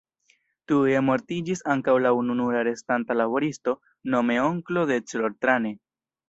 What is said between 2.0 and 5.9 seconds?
la ununura restanta laboristo, nome onklo de Coltrane.